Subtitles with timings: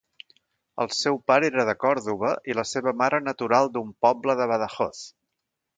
[0.85, 5.09] El seu pare era de Còrdova i la seva mare natural d'un poble de Badajoz.